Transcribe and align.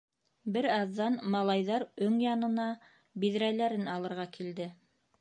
Бер 0.53 0.67
аҙҙан 0.77 1.17
малайҙар 1.35 1.87
өң 2.07 2.17
янына 2.23 2.67
биҙрәләрен 3.27 3.89
алырға 3.99 4.31
килде. 4.41 4.73